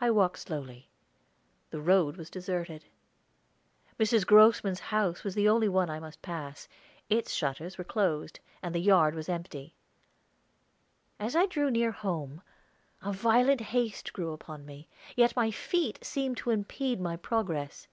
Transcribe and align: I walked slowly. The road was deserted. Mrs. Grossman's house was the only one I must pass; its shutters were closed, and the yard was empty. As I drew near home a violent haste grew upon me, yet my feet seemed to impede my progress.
I 0.00 0.10
walked 0.10 0.40
slowly. 0.40 0.88
The 1.70 1.80
road 1.80 2.16
was 2.16 2.30
deserted. 2.30 2.86
Mrs. 3.96 4.26
Grossman's 4.26 4.80
house 4.90 5.22
was 5.22 5.36
the 5.36 5.48
only 5.48 5.68
one 5.68 5.88
I 5.88 6.00
must 6.00 6.20
pass; 6.20 6.66
its 7.08 7.32
shutters 7.32 7.78
were 7.78 7.84
closed, 7.84 8.40
and 8.60 8.74
the 8.74 8.80
yard 8.80 9.14
was 9.14 9.28
empty. 9.28 9.76
As 11.20 11.36
I 11.36 11.46
drew 11.46 11.70
near 11.70 11.92
home 11.92 12.42
a 13.00 13.12
violent 13.12 13.60
haste 13.60 14.12
grew 14.12 14.32
upon 14.32 14.66
me, 14.66 14.88
yet 15.14 15.36
my 15.36 15.52
feet 15.52 16.04
seemed 16.04 16.38
to 16.38 16.50
impede 16.50 17.00
my 17.00 17.14
progress. 17.16 17.86